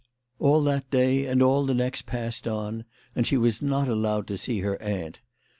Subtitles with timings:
[0.39, 4.35] All that day and all the next passed on and she was not allowed to
[4.39, 5.19] see her aunt.